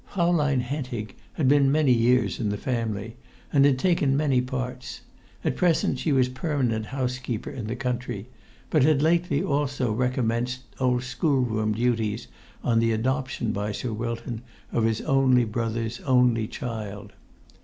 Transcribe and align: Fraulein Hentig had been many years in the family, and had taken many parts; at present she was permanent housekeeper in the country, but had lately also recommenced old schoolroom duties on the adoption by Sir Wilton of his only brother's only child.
Fraulein 0.13 0.61
Hentig 0.61 1.15
had 1.33 1.47
been 1.47 1.71
many 1.71 1.91
years 1.93 2.39
in 2.39 2.49
the 2.49 2.57
family, 2.57 3.17
and 3.53 3.65
had 3.65 3.77
taken 3.77 4.17
many 4.17 4.41
parts; 4.41 5.01
at 5.45 5.55
present 5.55 5.99
she 5.99 6.11
was 6.11 6.27
permanent 6.27 6.87
housekeeper 6.87 7.51
in 7.51 7.67
the 7.67 7.75
country, 7.75 8.25
but 8.71 8.81
had 8.81 9.03
lately 9.03 9.43
also 9.43 9.91
recommenced 9.93 10.61
old 10.79 11.03
schoolroom 11.03 11.73
duties 11.73 12.27
on 12.63 12.79
the 12.79 12.91
adoption 12.91 13.51
by 13.51 13.71
Sir 13.71 13.93
Wilton 13.93 14.41
of 14.71 14.85
his 14.85 15.01
only 15.01 15.45
brother's 15.45 15.99
only 15.99 16.47
child. 16.47 17.13